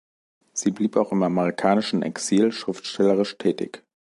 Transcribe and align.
Sie 0.53 0.71
blieb 0.71 0.95
auch 0.97 1.11
im 1.11 1.21
amerikanischen 1.21 2.01
Exil 2.01 2.51
schriftstellerisch 2.51 3.37
tätig. 3.37 3.83